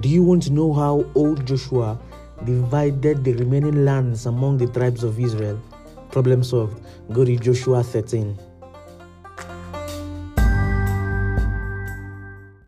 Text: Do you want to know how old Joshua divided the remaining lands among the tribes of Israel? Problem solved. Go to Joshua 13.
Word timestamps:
Do 0.00 0.08
you 0.08 0.22
want 0.22 0.44
to 0.44 0.52
know 0.52 0.72
how 0.72 1.04
old 1.16 1.44
Joshua 1.44 1.98
divided 2.44 3.24
the 3.24 3.32
remaining 3.32 3.84
lands 3.84 4.26
among 4.26 4.58
the 4.58 4.68
tribes 4.68 5.02
of 5.02 5.18
Israel? 5.18 5.60
Problem 6.12 6.44
solved. 6.44 6.80
Go 7.12 7.24
to 7.24 7.36
Joshua 7.36 7.82
13. 7.82 8.38